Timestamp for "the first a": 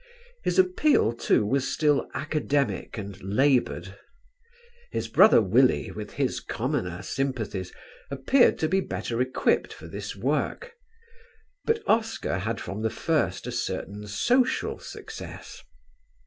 12.81-13.51